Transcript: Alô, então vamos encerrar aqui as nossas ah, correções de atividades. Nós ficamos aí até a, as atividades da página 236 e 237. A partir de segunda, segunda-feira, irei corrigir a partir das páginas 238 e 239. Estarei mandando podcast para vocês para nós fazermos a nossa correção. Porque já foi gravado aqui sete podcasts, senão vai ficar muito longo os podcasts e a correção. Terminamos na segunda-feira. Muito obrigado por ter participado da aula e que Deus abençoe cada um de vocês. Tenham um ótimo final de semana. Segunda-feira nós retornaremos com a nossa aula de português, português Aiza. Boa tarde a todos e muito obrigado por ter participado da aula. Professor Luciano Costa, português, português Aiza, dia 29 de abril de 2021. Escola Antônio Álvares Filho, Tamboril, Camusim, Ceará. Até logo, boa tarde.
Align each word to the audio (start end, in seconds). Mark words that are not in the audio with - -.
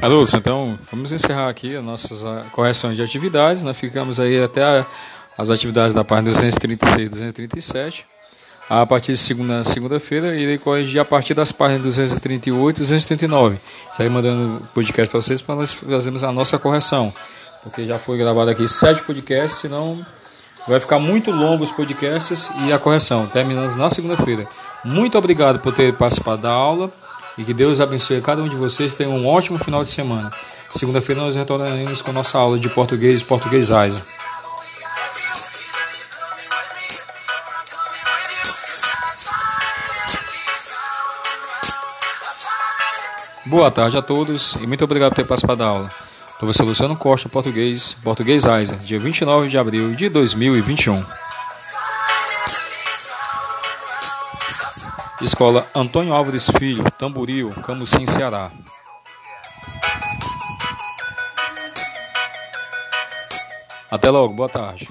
Alô, 0.00 0.22
então 0.32 0.78
vamos 0.92 1.12
encerrar 1.12 1.48
aqui 1.48 1.74
as 1.74 1.82
nossas 1.82 2.24
ah, 2.24 2.44
correções 2.52 2.94
de 2.94 3.02
atividades. 3.02 3.64
Nós 3.64 3.76
ficamos 3.76 4.20
aí 4.20 4.40
até 4.40 4.62
a, 4.62 4.86
as 5.36 5.50
atividades 5.50 5.92
da 5.92 6.04
página 6.04 6.30
236 6.30 7.06
e 7.06 7.08
237. 7.08 8.06
A 8.70 8.86
partir 8.86 9.10
de 9.12 9.18
segunda, 9.18 9.64
segunda-feira, 9.64 10.36
irei 10.36 10.56
corrigir 10.56 11.00
a 11.00 11.04
partir 11.04 11.34
das 11.34 11.50
páginas 11.50 11.82
238 11.82 12.76
e 12.76 12.80
239. 12.80 13.58
Estarei 13.90 14.08
mandando 14.08 14.62
podcast 14.72 15.10
para 15.10 15.20
vocês 15.20 15.42
para 15.42 15.56
nós 15.56 15.72
fazermos 15.72 16.22
a 16.22 16.30
nossa 16.30 16.60
correção. 16.60 17.12
Porque 17.64 17.84
já 17.84 17.98
foi 17.98 18.16
gravado 18.16 18.50
aqui 18.50 18.68
sete 18.68 19.02
podcasts, 19.02 19.58
senão 19.58 20.00
vai 20.68 20.78
ficar 20.78 21.00
muito 21.00 21.32
longo 21.32 21.64
os 21.64 21.72
podcasts 21.72 22.48
e 22.64 22.72
a 22.72 22.78
correção. 22.78 23.26
Terminamos 23.26 23.74
na 23.74 23.90
segunda-feira. 23.90 24.46
Muito 24.84 25.18
obrigado 25.18 25.58
por 25.58 25.74
ter 25.74 25.92
participado 25.94 26.42
da 26.42 26.52
aula 26.52 26.88
e 27.38 27.44
que 27.44 27.54
Deus 27.54 27.80
abençoe 27.80 28.20
cada 28.20 28.42
um 28.42 28.48
de 28.48 28.56
vocês. 28.56 28.92
Tenham 28.92 29.14
um 29.14 29.26
ótimo 29.26 29.58
final 29.58 29.82
de 29.82 29.88
semana. 29.88 30.30
Segunda-feira 30.68 31.22
nós 31.22 31.36
retornaremos 31.36 32.02
com 32.02 32.10
a 32.10 32.12
nossa 32.12 32.36
aula 32.36 32.58
de 32.58 32.68
português, 32.68 33.22
português 33.22 33.70
Aiza. 33.70 34.02
Boa 43.46 43.70
tarde 43.70 43.96
a 43.96 44.02
todos 44.02 44.56
e 44.60 44.66
muito 44.66 44.84
obrigado 44.84 45.10
por 45.10 45.16
ter 45.16 45.24
participado 45.24 45.60
da 45.60 45.66
aula. 45.66 45.90
Professor 46.38 46.64
Luciano 46.64 46.94
Costa, 46.94 47.28
português, 47.30 47.94
português 48.04 48.46
Aiza, 48.46 48.76
dia 48.76 48.98
29 48.98 49.48
de 49.48 49.56
abril 49.56 49.94
de 49.94 50.10
2021. 50.10 51.27
Escola 55.20 55.66
Antônio 55.74 56.14
Álvares 56.14 56.48
Filho, 56.58 56.88
Tamboril, 56.92 57.48
Camusim, 57.64 58.06
Ceará. 58.06 58.52
Até 63.90 64.10
logo, 64.10 64.32
boa 64.32 64.48
tarde. 64.48 64.86